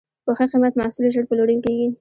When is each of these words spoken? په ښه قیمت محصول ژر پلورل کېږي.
په 0.25 0.31
ښه 0.37 0.45
قیمت 0.51 0.73
محصول 0.75 1.05
ژر 1.13 1.23
پلورل 1.29 1.59
کېږي. 1.65 1.87